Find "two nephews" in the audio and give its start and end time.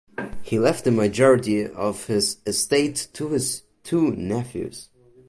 3.83-4.89